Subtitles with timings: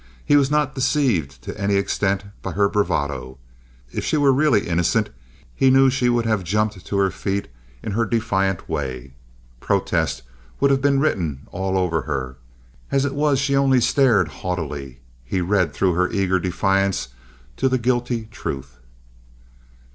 [0.25, 3.37] He was not deceived to any extent by her bravado.
[3.93, 5.11] If she were really innocent,
[5.55, 7.47] he knew she would have jumped to her feet
[7.83, 9.13] in her defiant way.
[9.59, 10.23] Protest
[10.59, 12.37] would have been written all over her.
[12.91, 15.01] As it was, she only stared haughtily.
[15.23, 17.09] He read through her eager defiance
[17.57, 18.79] to the guilty truth.